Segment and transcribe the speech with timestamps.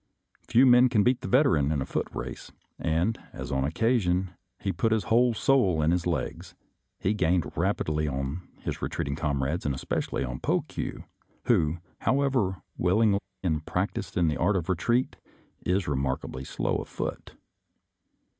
[0.47, 4.01] Few men can beat the Veteran in a foot race, and, as on this occa
[4.01, 6.55] sion he put his whole soul in his legs,
[6.97, 11.03] he gained rapidly on his retreating comrades, and espe cially on Pokue,
[11.43, 15.17] who, however willing and prac ticed in the art of retreat,
[15.67, 17.35] is remarkably slow of foot.